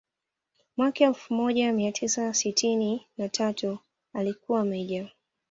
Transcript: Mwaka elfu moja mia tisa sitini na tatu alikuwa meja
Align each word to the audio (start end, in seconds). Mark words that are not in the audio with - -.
Mwaka 0.77 1.03
elfu 1.05 1.33
moja 1.33 1.73
mia 1.73 1.91
tisa 1.91 2.33
sitini 2.33 3.07
na 3.17 3.29
tatu 3.29 3.77
alikuwa 4.13 4.63
meja 4.65 5.09